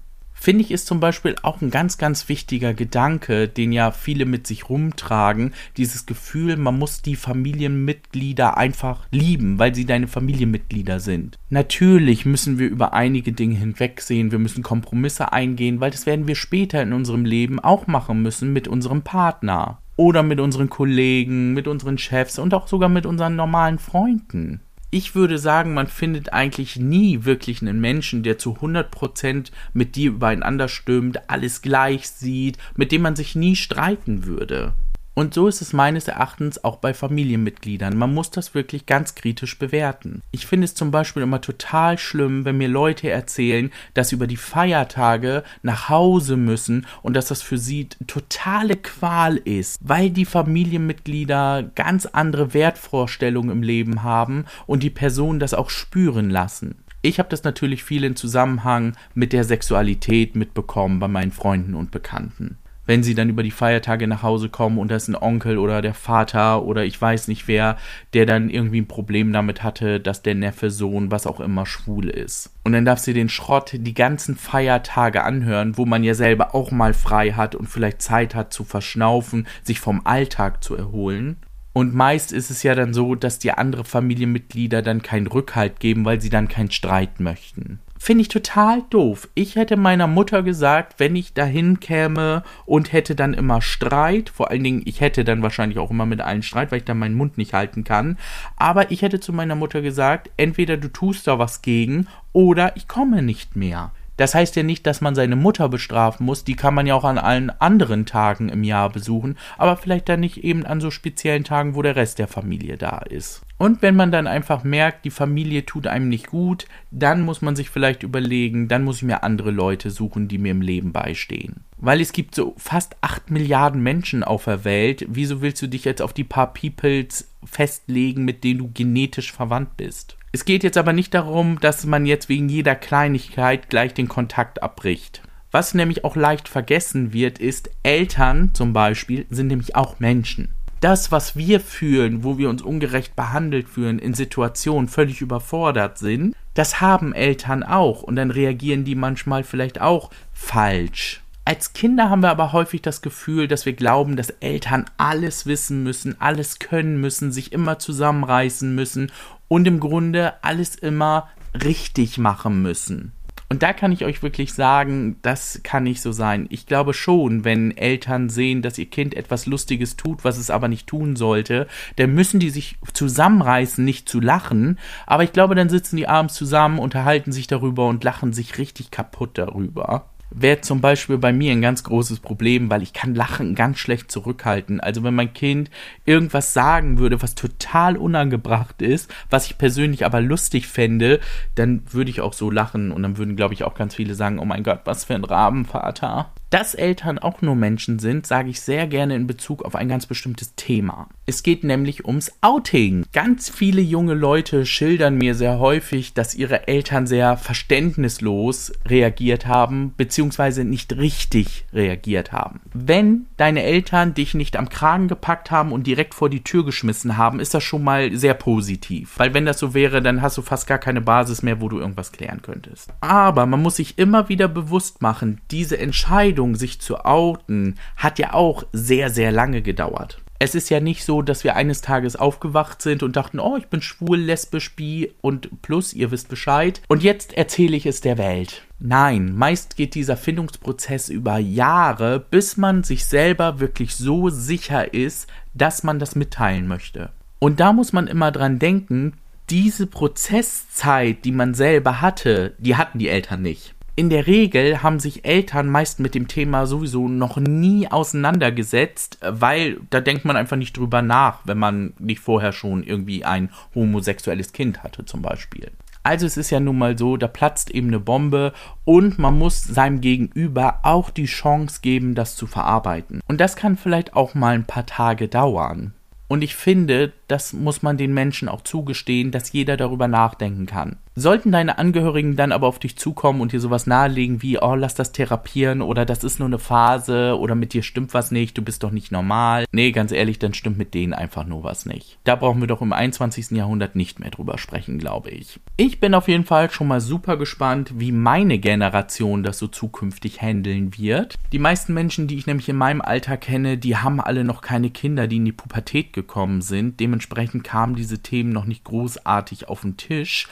finde 0.45 0.63
ich, 0.63 0.71
ist 0.71 0.87
zum 0.87 1.01
Beispiel 1.01 1.37
auch 1.43 1.63
ein 1.63 1.71
ganz, 1.71 1.97
ganz 1.97 2.29
wichtiger 2.29 2.75
Gedanke, 2.75 3.49
den 3.49 3.73
ja 3.73 3.91
viele 3.91 4.27
mit 4.27 4.47
sich 4.47 4.69
rumtragen. 4.69 5.55
Dieses 5.79 6.05
Gefühl, 6.05 6.59
man 6.59 6.79
muss 6.79 7.01
die 7.01 7.17
Familienmitglieder 7.17 8.59
einfach 8.59 9.07
lieben, 9.11 9.59
weil 9.59 9.75
sie 9.75 9.87
deine 9.87 10.07
Familienmitglieder 10.07 11.01
sind. 11.01 11.39
Natürlich 11.49 12.27
müssen 12.27 12.59
wir 12.59 12.69
über 12.69 12.93
einige 12.93 13.33
Dinge 13.33 13.57
hinwegsehen, 13.57 14.33
wir 14.33 14.39
müssen 14.39 14.63
Kompromisse 14.63 15.33
eingehen, 15.33 15.81
weil 15.81 15.91
das 15.91 16.05
werden 16.05 16.29
wir 16.29 16.35
später 16.35 16.83
in 16.83 16.93
unserem 16.93 17.25
Leben 17.25 17.59
auch 17.59 17.87
machen 17.87 18.23
müssen 18.23 18.53
mit 18.53 18.69
unserem 18.69 19.03
Partner. 19.03 19.79
Oder 19.97 20.23
mit 20.23 20.41
unseren 20.41 20.69
Kollegen, 20.69 21.55
mit 21.55 21.69
unseren 21.69 21.99
Chefs 21.99 22.39
und 22.39 22.53
auch 22.53 22.67
sogar 22.67 22.89
mit 22.89 23.07
unseren 23.07 23.37
normalen 23.37 23.79
Freunden 23.79 24.61
ich 24.95 25.17
würde 25.17 25.39
sagen, 25.39 25.75
man 25.75 25.89
findet 25.89 26.33
eigentlich 26.33 26.77
nie 26.77 27.25
wirklich 27.25 27.61
einen 27.61 27.81
Menschen, 27.81 28.23
der 28.23 28.39
zu 28.39 28.59
100% 28.59 29.51
mit 29.73 29.97
dir 29.97 30.11
übereinander 30.11 30.69
stimmt, 30.69 31.29
alles 31.29 31.63
gleich 31.63 32.09
sieht, 32.09 32.59
mit 32.77 32.93
dem 32.93 33.03
man 33.03 33.17
sich 33.17 33.35
nie 33.35 33.57
streiten 33.57 34.25
würde. 34.25 34.73
Und 35.15 35.33
so 35.33 35.47
ist 35.47 35.63
es 35.63 35.73
meines 35.73 36.09
Erachtens 36.09 36.65
auch 36.65 36.77
bei 36.77 36.93
Familienmitgliedern. 36.93 37.97
Man 37.97 38.13
muss 38.13 38.31
das 38.31 38.55
wirklich 38.55 38.85
ganz 38.87 39.15
kritisch 39.15 39.59
bewerten. 39.59 40.23
Ich 40.33 40.47
finde 40.47 40.65
es 40.65 40.75
zum 40.75 40.91
Beispiel 40.91 41.23
immer 41.23 41.41
total 41.41 41.99
schlimm, 41.99 42.45
wenn 42.45 42.59
mir 42.59 42.69
Leute 42.69 43.09
erzählen, 43.11 43.71
dass 43.95 44.09
sie 44.09 44.17
über 44.17 44.27
die 44.27 44.37
Feiertage 44.37 45.45
nach 45.63 45.89
Hause 45.89 46.37
müssen 46.37 46.87
und 47.03 47.15
dass 47.15 47.27
das 47.27 47.43
für 47.43 47.59
sie 47.59 47.89
totale 48.09 48.75
Qual 48.77 49.37
ist, 49.37 49.79
weil 49.81 50.11
die 50.11 50.25
Familienmitglieder 50.25 51.71
ganz 51.77 52.07
andere 52.07 52.53
Wertvorstellungen 52.53 53.51
im 53.51 53.63
Leben 53.63 54.03
haben 54.03 54.47
und 54.67 54.83
die 54.83 54.91
Personen 54.91 55.39
das 55.39 55.55
auch 55.55 55.71
spüren 55.71 56.29
lassen. 56.29 56.75
Ich 57.03 57.19
habe 57.19 57.29
das 57.29 57.45
natürlich 57.45 57.85
viel 57.85 58.03
in 58.03 58.17
Zusammenhang 58.17 58.97
mit 59.15 59.33
der 59.33 59.45
Sexualität 59.45 60.35
mitbekommen 60.35 60.99
bei 60.99 61.07
meinen 61.07 61.33
Freunden 61.33 61.75
und 61.75 61.91
Bekannten. 61.91 62.57
Wenn 62.87 63.03
sie 63.03 63.15
dann 63.15 63.29
über 63.29 63.43
die 63.43 63.51
Feiertage 63.51 64.07
nach 64.07 64.23
Hause 64.23 64.49
kommen 64.49 64.79
und 64.79 64.91
da 64.91 64.97
ist 64.97 65.09
ein 65.09 65.17
Onkel 65.17 65.59
oder 65.59 65.83
der 65.83 65.95
Vater 65.95 66.63
oder 66.65 66.85
ich 66.85 67.01
weiß 67.01 67.29
nicht 67.29 67.49
wer, 67.49 67.77
der 68.13 68.27
dann 68.27 68.51
irgendwie 68.51 68.81
ein 68.81 68.89
Problem 68.89 69.33
damit 69.33 69.63
hatte, 69.63 70.01
dass 70.01 70.23
der 70.23 70.35
Neffe, 70.35 70.71
Sohn, 70.71 71.11
was 71.11 71.27
auch 71.27 71.41
immer 71.41 71.67
schwul 71.67 72.09
ist. 72.09 72.51
Und 72.65 72.73
dann 72.73 72.85
darf 72.85 72.99
sie 72.99 73.13
den 73.13 73.29
Schrott 73.29 73.73
die 73.75 73.95
ganzen 73.95 74.37
Feiertage 74.37 75.23
anhören, 75.23 75.77
wo 75.77 75.87
man 75.87 76.05
ja 76.05 76.15
selber 76.15 76.55
auch 76.55 76.71
mal 76.71 76.95
frei 76.95 77.33
hat 77.33 77.55
und 77.55 77.67
vielleicht 77.67 78.03
Zeit 78.03 78.35
hat 78.35 78.53
zu 78.53 78.65
verschnaufen, 78.65 79.47
sich 79.63 79.81
vom 79.81 80.07
Alltag 80.07 80.63
zu 80.63 80.77
erholen. 80.77 81.37
Und 81.73 81.93
meist 81.93 82.33
ist 82.33 82.51
es 82.51 82.63
ja 82.63 82.77
dann 82.77 82.95
so, 82.95 83.17
dass 83.17 83.41
die 83.41 83.51
andere 83.51 83.85
Familienmitglieder 83.85 84.81
dann 84.81 85.03
keinen 85.03 85.27
Rückhalt 85.27 85.81
geben, 85.81 86.05
weil 86.05 86.21
sie 86.21 86.31
dann 86.31 86.47
keinen 86.47 86.71
Streit 86.71 87.19
möchten. 87.19 87.81
Finde 87.99 88.23
ich 88.23 88.29
total 88.29 88.83
doof. 88.91 89.29
Ich 89.35 89.57
hätte 89.57 89.77
meiner 89.77 90.07
Mutter 90.07 90.43
gesagt, 90.43 90.95
wenn 90.99 91.17
ich 91.17 91.33
dahin 91.33 91.81
käme 91.81 92.43
und 92.67 92.93
hätte 92.93 93.15
dann 93.15 93.35
immer 93.35 93.63
Streit, 93.63 94.29
vor 94.29 94.51
allen 94.51 94.65
Dingen, 94.65 94.83
ich 94.85 95.01
hätte 95.01 95.25
dann 95.25 95.43
wahrscheinlich 95.43 95.79
auch 95.79 95.91
immer 95.91 96.05
mit 96.05 96.21
allen 96.21 96.43
Streit, 96.43 96.71
weil 96.71 96.79
ich 96.79 96.85
dann 96.85 96.99
meinen 96.99 97.15
Mund 97.15 97.39
nicht 97.39 97.55
halten 97.55 97.85
kann. 97.85 98.19
Aber 98.57 98.91
ich 98.91 99.03
hätte 99.03 99.21
zu 99.21 99.33
meiner 99.33 99.55
Mutter 99.55 99.81
gesagt, 99.81 100.31
entweder 100.37 100.77
du 100.77 100.89
tust 100.89 101.27
da 101.27 101.39
was 101.39 101.63
gegen 101.63 102.07
oder 102.33 102.77
ich 102.77 102.89
komme 102.89 103.23
nicht 103.23 103.57
mehr. 103.57 103.93
Das 104.17 104.35
heißt 104.35 104.55
ja 104.57 104.63
nicht, 104.63 104.87
dass 104.87 105.01
man 105.01 105.15
seine 105.15 105.37
Mutter 105.37 105.69
bestrafen 105.69 106.27
muss, 106.27 106.45
die 106.45 106.55
kann 106.55 106.75
man 106.75 106.87
ja 106.87 106.95
auch 106.95 107.05
an 107.05 107.19
allen 107.19 107.51
anderen 107.51 108.07
Tagen 108.07 108.49
im 108.49 108.63
Jahr 108.63 108.91
besuchen, 108.91 109.37
aber 109.59 109.77
vielleicht 109.77 110.09
dann 110.09 110.21
nicht 110.21 110.45
eben 110.45 110.65
an 110.65 110.81
so 110.81 110.91
speziellen 110.91 111.43
Tagen, 111.43 111.75
wo 111.75 111.83
der 111.83 111.97
Rest 111.97 112.19
der 112.19 112.29
Familie 112.29 112.77
da 112.77 112.99
ist. 112.99 113.44
Und 113.65 113.81
wenn 113.81 113.97
man 113.97 114.13
dann 114.13 114.27
einfach 114.27 114.63
merkt, 114.63 115.07
die 115.07 115.11
Familie 115.11 115.65
tut 115.65 115.87
einem 115.87 116.11
nicht 116.11 116.27
gut, 116.27 116.67
dann 116.91 117.23
muss 117.23 117.41
man 117.41 117.57
sich 117.57 117.71
vielleicht 117.71 118.03
überlegen, 118.03 118.69
dann 118.69 118.85
muss 118.85 118.99
ich 118.99 119.05
mir 119.05 119.23
andere 119.23 119.51
Leute 119.51 119.91
suchen, 119.91 120.29
die 120.29 120.37
mir 120.37 120.51
im 120.51 120.61
Leben 120.61 120.93
beistehen. 120.93 121.65
Weil 121.79 122.03
es 122.03 122.13
gibt 122.13 122.35
so 122.35 122.55
fast 122.59 122.95
8 123.01 123.31
Milliarden 123.31 123.83
Menschen 123.83 124.23
auf 124.23 124.45
der 124.45 124.65
Welt, 124.67 125.07
wieso 125.09 125.41
willst 125.41 125.63
du 125.63 125.67
dich 125.67 125.87
jetzt 125.87 126.03
auf 126.03 126.13
die 126.13 126.25
paar 126.25 126.53
Peoples 126.53 127.33
festlegen, 127.43 128.27
mit 128.27 128.45
denen 128.45 128.59
du 128.59 128.71
genetisch 128.71 129.33
verwandt 129.33 129.79
bist? 129.79 130.19
Es 130.33 130.45
geht 130.45 130.63
jetzt 130.63 130.77
aber 130.77 130.93
nicht 130.93 131.15
darum, 131.15 131.59
dass 131.59 131.87
man 131.87 132.05
jetzt 132.05 132.29
wegen 132.29 132.51
jeder 132.51 132.75
Kleinigkeit 132.75 133.71
gleich 133.71 133.95
den 133.95 134.09
Kontakt 134.09 134.63
abbricht. 134.63 135.23
Was 135.53 135.73
nämlich 135.73 136.05
auch 136.05 136.17
leicht 136.17 136.51
vergessen 136.51 137.15
wird, 137.15 137.39
ist, 137.39 137.71
Eltern 137.83 138.51
zum 138.53 138.75
Beispiel 138.75 139.25
sind 139.31 139.47
nämlich 139.47 139.75
auch 139.75 140.01
Menschen. 140.01 140.51
Das, 140.81 141.11
was 141.13 141.37
wir 141.37 141.61
fühlen, 141.61 142.25
wo 142.25 142.39
wir 142.39 142.51
uns 142.51 142.63
ungerecht 142.63 143.17
behandelt 143.17 143.69
fühlen, 143.69 143.99
in 143.99 144.15
Situationen 144.15 144.89
völlig 144.89 145.21
überfordert 145.21 145.99
sind, 145.99 146.35
das 146.55 146.81
haben 146.81 147.15
Eltern 147.15 147.63
auch 147.63 148.03
und 148.03 148.17
dann 148.17 148.31
reagieren 148.31 148.85
die 148.85 148.95
manchmal 148.95 149.45
vielleicht 149.45 149.81
auch 149.81 150.11
falsch. 150.33 151.23
Als 151.47 151.75
Kinder 151.75 152.09
haben 152.09 152.23
wir 152.23 152.31
aber 152.31 152.53
häufig 152.53 152.81
das 152.81 153.03
Gefühl, 153.03 153.49
dass 153.49 153.67
wir 153.67 153.75
glauben, 153.75 154.17
dass 154.17 154.31
Eltern 154.41 154.87
alles 154.97 155.45
wissen 155.45 155.83
müssen, 155.83 156.21
alles 156.21 156.59
können 156.59 157.01
müssen, 157.01 157.33
sich 157.33 157.53
immer 157.53 157.79
zusammenreißen 157.79 158.75
müssen 158.75 159.13
und 159.49 159.67
im 159.67 159.79
Grunde 159.79 160.43
alles 160.43 160.75
immer 160.75 161.29
richtig 161.53 162.19
machen 162.19 162.63
müssen. 162.63 163.13
Und 163.55 163.63
da 163.63 163.73
kann 163.73 163.93
ich 163.93 164.05
euch 164.05 164.21
wirklich 164.21 164.53
sagen, 164.53 165.15
das 165.23 165.61
kann 165.63 165.85
nicht 165.85 166.03
so 166.03 166.11
sein. 166.11 166.47
Ich 166.51 166.67
glaube 166.67 166.93
schon, 166.93 167.45
wenn 167.45 167.77
Eltern 167.77 168.29
sehen, 168.29 168.63
dass 168.63 168.79
ihr 168.79 168.87
Kind 168.87 169.15
etwas 169.15 169.47
Lustiges 169.47 169.97
tut, 169.97 170.25
was 170.25 170.39
es 170.39 170.51
aber 170.51 170.67
nicht 170.67 170.89
tun 170.89 171.15
sollte, 171.15 171.69
dann 171.95 172.15
müssen 172.15 172.41
die 172.41 172.51
sich 172.51 172.79
zusammenreißen, 172.95 173.85
nicht 173.85 174.09
zu 174.09 174.19
lachen. 174.19 174.77
Aber 175.07 175.23
ich 175.23 175.31
glaube, 175.31 175.55
dann 175.55 175.69
sitzen 175.69 175.97
die 175.97 176.09
abends 176.09 176.35
zusammen, 176.35 176.81
unterhalten 176.81 177.31
sich 177.31 177.47
darüber 177.47 177.87
und 177.87 178.03
lachen 178.03 178.33
sich 178.33 178.59
richtig 178.59 178.91
kaputt 178.91 179.39
darüber 179.39 180.11
wäre 180.35 180.61
zum 180.61 180.81
Beispiel 180.81 181.19
bei 181.19 181.33
mir 181.33 181.53
ein 181.53 181.63
ganz 181.63 181.85
großes 181.85 182.21
Problem, 182.21 182.71
weil 182.71 182.83
ich 182.83 182.93
kann 182.93 183.15
Lachen 183.15 183.55
ganz 183.55 183.79
schlecht 183.79 184.11
zurückhalten. 184.11 184.81
Also 184.81 185.03
wenn 185.03 185.15
mein 185.15 185.33
Kind 185.33 185.71
irgendwas 186.05 186.53
sagen 186.53 186.99
würde, 186.99 187.23
was 187.23 187.35
total 187.35 187.97
unangebracht 187.97 188.83
ist, 188.83 189.13
was 189.31 189.47
ich 189.47 189.59
persönlich 189.59 190.05
aber 190.05 190.21
lustig 190.21 190.67
fände, 190.67 191.21
dann 191.55 191.83
würde 191.91 192.11
ich 192.11 192.21
auch 192.21 192.33
so 192.33 192.51
lachen 192.51 192.91
und 192.91 193.03
dann 193.03 193.17
würden, 193.17 193.37
glaube 193.37 193.55
ich, 193.55 193.65
auch 193.65 193.75
ganz 193.75 193.95
viele 193.95 194.15
sagen, 194.15 194.39
oh 194.39 194.45
mein 194.45 194.65
Gott, 194.65 194.81
was 194.85 195.05
für 195.05 195.15
ein 195.15 195.25
Rabenvater. 195.25 196.33
Dass 196.55 196.77
Eltern 196.77 197.19
auch 197.19 197.43
nur 197.43 197.57
Menschen 197.57 197.99
sind, 197.99 198.29
sage 198.29 198.49
ich 198.49 198.61
sehr 198.61 198.87
gerne 198.87 199.17
in 199.17 199.27
Bezug 199.27 199.65
auf 199.65 199.75
ein 199.75 199.89
ganz 199.89 200.07
bestimmtes 200.07 200.55
Thema. 200.55 201.09
Es 201.27 201.43
geht 201.43 201.65
nämlich 201.65 202.05
ums 202.07 202.31
Outing. 202.43 203.07
Ganz 203.13 203.51
viele 203.51 203.83
junge 203.83 204.15
Leute 204.15 204.65
schildern 204.65 205.19
mir 205.19 205.35
sehr 205.35 205.59
häufig, 205.59 206.15
dass 206.15 206.37
ihre 206.37 206.69
Eltern 206.69 207.09
sehr 207.09 207.37
verständnislos 207.37 208.73
reagiert 208.87 209.49
haben, 209.49 209.95
beziehungsweise 209.97 210.63
nicht 210.63 210.97
richtig 210.97 211.65
reagiert 211.73 212.31
haben. 212.31 212.61
Wenn 212.73 213.27
deine 213.37 213.65
Eltern 213.65 214.15
dich 214.15 214.35
nicht 214.35 214.57
am 214.57 214.69
Kragen 214.69 215.09
gepackt 215.09 215.51
haben 215.51 215.73
und 215.73 215.89
direkt 215.89 216.15
vor 216.15 216.31
die 216.31 216.45
Tür 216.45 216.65
geschmissen 216.65 217.17
haben, 217.17 217.41
ist 217.41 217.55
das 217.55 217.65
schon 217.65 217.83
mal 217.83 218.15
sehr 218.17 218.35
positiv. 218.35 219.15
Weil 219.17 219.35
wenn 219.35 219.45
das 219.45 219.59
so 219.59 219.75
wäre, 219.75 220.03
dann 220.03 220.23
hast 220.23 220.39
du 220.39 220.43
fast 220.43 220.69
gar 220.69 220.79
keine 220.79 221.01
Basis 221.01 221.43
mehr, 221.43 221.61
wo 221.61 221.69
du 221.69 221.81
irgendwas 221.81 222.13
klären 222.13 222.43
könntest. 222.43 222.93
Aber 223.01 223.45
man 223.47 223.61
muss 223.61 223.75
sich 223.75 223.99
immer 223.99 224.29
wieder 224.29 224.47
bewusst 224.47 225.03
machen, 225.03 225.41
diese 225.51 225.79
Entscheidung, 225.79 226.44
Entscheidung, 226.45 226.55
sich 226.55 226.81
zu 226.81 227.05
outen, 227.05 227.77
hat 227.97 228.19
ja 228.19 228.35
auch 228.35 228.65
sehr, 228.73 229.11
sehr 229.11 229.33
lange 229.33 229.63
gedauert. 229.63 230.21
Es 230.39 230.55
ist 230.55 230.69
ja 230.69 230.81
nicht 230.81 231.05
so, 231.05 231.23
dass 231.23 231.45
wir 231.45 231.57
eines 231.57 231.81
Tages 231.81 232.17
aufgewacht 232.17 232.83
sind 232.83 233.03
und 233.03 233.17
dachten, 233.17 233.39
oh, 233.39 233.57
ich 233.57 233.69
bin 233.69 233.81
schwul, 233.81 234.19
lesbisch, 234.19 234.75
bi 234.77 235.13
und 235.23 235.63
plus, 235.63 235.95
ihr 235.95 236.11
wisst 236.11 236.29
Bescheid. 236.29 236.83
Und 236.89 237.03
jetzt 237.03 237.33
erzähle 237.33 237.77
ich 237.77 237.87
es 237.87 238.01
der 238.01 238.19
Welt. 238.19 238.63
Nein, 238.79 239.35
meist 239.37 239.77
geht 239.77 239.95
dieser 239.95 240.17
Findungsprozess 240.17 241.09
über 241.09 241.39
Jahre, 241.39 242.21
bis 242.21 242.57
man 242.57 242.83
sich 242.83 243.07
selber 243.07 243.61
wirklich 243.61 243.95
so 243.95 244.29
sicher 244.29 244.93
ist, 244.93 245.29
dass 245.55 245.83
man 245.83 245.99
das 245.99 246.15
mitteilen 246.17 246.67
möchte. 246.67 247.11
Und 247.39 247.61
da 247.61 247.73
muss 247.73 247.93
man 247.93 248.07
immer 248.07 248.33
dran 248.33 248.59
denken, 248.59 249.15
diese 249.51 249.87
Prozesszeit, 249.87 251.25
die 251.25 251.33
man 251.33 251.55
selber 251.55 252.01
hatte, 252.01 252.55
die 252.59 252.77
hatten 252.77 252.99
die 252.99 253.09
Eltern 253.09 253.43
nicht 253.43 253.74
in 253.97 254.11
der 254.11 254.27
Regel 254.27 254.83
haben 254.83 254.99
sich 254.99 255.25
Eltern 255.25 255.69
meist 255.69 256.01
mit 256.01 256.15
dem 256.15 256.27
Thema 256.27 256.67
sowieso 256.67 257.09
noch 257.09 257.37
nie 257.37 257.89
auseinandergesetzt, 257.89 259.19
weil 259.23 259.79
da 259.91 260.01
denkt 260.01 260.25
man 260.25 260.37
einfach 260.37 260.57
nicht 260.57 260.77
drüber 260.77 261.01
nach, 261.01 261.41
wenn 261.45 261.59
man 261.59 261.93
nicht 261.99 262.21
vorher 262.21 262.53
schon 262.53 262.83
irgendwie 262.83 263.25
ein 263.25 263.51
homosexuelles 263.75 264.53
Kind 264.53 264.83
hatte 264.83 265.05
zum 265.05 265.23
Beispiel. 265.23 265.71
Also 266.03 266.27
es 266.27 266.37
ist 266.37 266.51
ja 266.51 266.61
nun 266.61 266.77
mal 266.77 266.99
so, 266.99 267.17
da 267.17 267.29
platzt 267.29 267.71
eben 267.71 267.89
eine 267.89 268.01
Bombe 268.01 268.53
und 268.85 269.19
man 269.19 269.39
muss 269.39 269.63
seinem 269.63 270.01
Gegenüber 270.03 270.81
auch 270.83 271.09
die 271.09 271.25
Chance 271.25 271.79
geben, 271.81 272.15
das 272.15 272.37
zu 272.37 272.47
verarbeiten. 272.47 273.21
Und 273.27 273.41
das 273.41 273.57
kann 273.57 273.77
vielleicht 273.77 274.15
auch 274.15 274.35
mal 274.35 274.55
ein 274.55 274.67
paar 274.67 274.85
Tage 274.85 275.29
dauern. 275.29 275.95
Und 276.29 276.43
ich 276.43 276.57
finde, 276.57 277.13
das 277.29 277.53
muss 277.53 277.83
man 277.83 277.97
den 277.97 278.13
Menschen 278.13 278.49
auch 278.49 278.63
zugestehen, 278.63 279.31
dass 279.31 279.53
jeder 279.53 279.77
darüber 279.77 280.09
nachdenken 280.09 280.67
kann. 280.67 280.97
Sollten 281.17 281.53
deine 281.53 281.79
Angehörigen 281.79 282.35
dann 282.35 282.51
aber 282.51 282.67
auf 282.67 282.81
dich 282.81 282.97
zukommen 282.97 283.41
und 283.41 283.53
dir 283.53 283.61
sowas 283.61 283.87
nahelegen 283.87 284.43
wie, 284.43 284.59
oh, 284.59 284.75
lass 284.75 284.97
das 284.97 285.13
therapieren 285.13 285.81
oder 285.81 286.05
das 286.05 286.25
ist 286.25 286.41
nur 286.41 286.49
eine 286.49 286.59
Phase 286.59 287.39
oder 287.39 287.55
mit 287.55 287.73
dir 287.73 287.85
stimmt 287.85 288.15
was 288.15 288.33
nicht, 288.33 288.59
du 288.59 288.63
bist 288.63 288.83
doch 288.83 288.91
nicht 288.91 289.13
normal. 289.13 289.65
Nee, 289.71 289.93
ganz 289.93 290.11
ehrlich, 290.11 290.41
dann 290.41 290.55
stimmt 290.55 290.77
mit 290.77 290.93
denen 290.93 291.13
einfach 291.13 291.47
nur 291.47 291.63
was 291.63 291.87
nicht. 291.87 292.19
Da 292.25 292.35
brauchen 292.35 292.61
wir 292.61 292.67
doch 292.67 292.83
im 292.83 292.93
21. 292.93 293.53
Jahrhundert 293.53 293.95
nicht 293.95 294.19
mehr 294.19 294.31
drüber 294.31 294.59
sprechen, 294.59 294.99
glaube 294.99 295.31
ich. 295.31 295.61
Ich 295.77 296.01
bin 296.01 296.15
auf 296.15 296.27
jeden 296.27 296.45
Fall 296.45 296.69
schon 296.71 296.89
mal 296.89 297.01
super 297.01 297.37
gespannt, 297.37 297.93
wie 297.97 298.11
meine 298.11 298.59
Generation 298.59 299.45
das 299.45 299.61
so 299.61 299.69
zukünftig 299.69 300.43
handeln 300.43 300.99
wird. 300.99 301.37
Die 301.53 301.61
meisten 301.61 301.95
Menschen, 301.95 302.27
die 302.27 302.39
ich 302.39 302.49
nämlich 302.49 302.69
in 302.69 302.77
meinem 302.77 303.01
Alter 303.01 303.37
kenne, 303.37 303.79
die 303.79 303.97
haben 303.97 304.21
alle 304.21 304.43
noch 304.43 304.63
keine 304.63 304.91
Kinder, 304.91 305.29
die 305.29 305.37
in 305.37 305.45
die 305.45 305.53
Pubertät 305.53 306.13
gekommen 306.13 306.61
sind. 306.61 306.99
Dementsprechend 306.99 307.63
kamen 307.63 307.95
diese 307.95 308.19
Themen 308.19 308.51
noch 308.51 308.65
nicht 308.65 308.83
großartig 308.83 309.69
auf 309.69 309.83
den 309.83 309.97
Tisch. 309.97 310.49